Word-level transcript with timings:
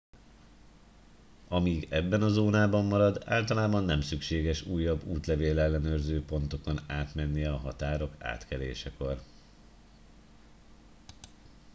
amíg 1.47 1.87
ebben 1.91 2.21
a 2.21 2.27
zónában 2.29 2.85
marad 2.85 3.23
általában 3.25 3.83
nem 3.83 4.01
szükséges 4.01 4.65
újabb 4.65 5.03
útlevél 5.03 5.59
ellenőrző 5.59 6.25
pontokon 6.25 6.79
átmennie 6.87 7.51
a 7.53 7.57
határok 7.57 8.15
átkelésekor 8.23 9.21